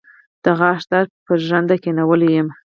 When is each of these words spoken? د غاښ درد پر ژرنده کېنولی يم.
د 0.43 0.45
غاښ 0.59 0.81
درد 0.91 1.11
پر 1.25 1.37
ژرنده 1.47 1.75
کېنولی 1.83 2.29
يم. 2.37 2.47